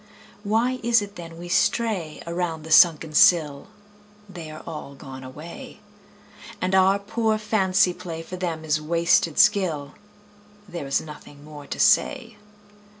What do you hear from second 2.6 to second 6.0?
the sunken sill? They are all gone away.